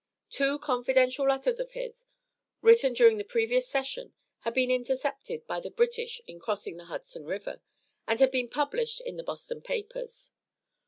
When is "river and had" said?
7.23-8.31